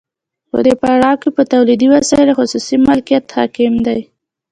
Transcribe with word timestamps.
په 0.49 0.57
دې 0.65 0.73
پړاو 0.81 1.19
کې 1.21 1.29
په 1.37 1.43
تولیدي 1.51 1.87
وسایلو 1.89 2.37
خصوصي 2.39 2.75
مالکیت 2.87 3.25
حاکم 3.35 3.73
دی 3.85 3.99